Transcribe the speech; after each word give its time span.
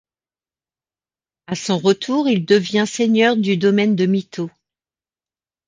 À 1.45 1.53
son 1.53 1.77
retour, 1.77 2.27
il 2.27 2.43
devient 2.47 2.85
seigneur 2.87 3.37
du 3.37 3.55
domaine 3.55 3.95
de 3.95 4.07
Mito. 4.07 4.49